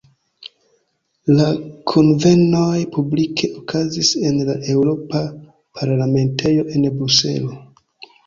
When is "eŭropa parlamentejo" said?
4.75-6.65